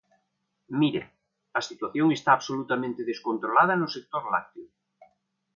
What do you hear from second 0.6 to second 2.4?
Mire, a situación está